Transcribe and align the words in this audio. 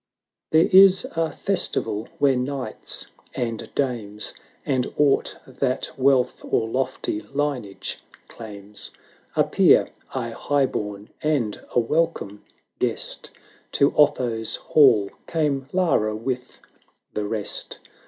There 0.49 0.67
is 0.71 1.05
a 1.11 1.29
festival, 1.31 2.07
where 2.17 2.35
knights 2.35 3.05
and 3.35 3.69
dames, 3.75 4.33
And 4.65 4.91
aught 4.97 5.37
that 5.45 5.91
wealth 5.95 6.43
or 6.43 6.67
lofty 6.67 7.21
lineage 7.31 7.99
claims. 8.27 8.89
Appear— 9.35 9.91
a 10.15 10.31
high 10.31 10.65
born 10.65 11.11
and 11.21 11.63
a 11.75 11.79
welcome 11.79 12.43
guest 12.79 13.29
To 13.73 13.95
Otho's 13.95 14.55
hall 14.55 15.11
came 15.27 15.69
Lara 15.71 16.15
with 16.15 16.57
the 17.13 17.27
rest. 17.27 17.77